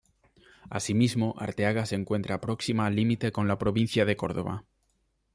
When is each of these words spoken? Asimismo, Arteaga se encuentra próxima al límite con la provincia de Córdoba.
Asimismo, 0.67 1.35
Arteaga 1.37 1.85
se 1.85 1.93
encuentra 1.93 2.41
próxima 2.41 2.87
al 2.87 2.95
límite 2.95 3.31
con 3.31 3.47
la 3.47 3.59
provincia 3.59 4.03
de 4.03 4.17
Córdoba. 4.17 4.65